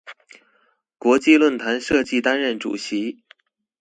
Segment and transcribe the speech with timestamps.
[0.97, 3.21] 国际论坛设计担任主席。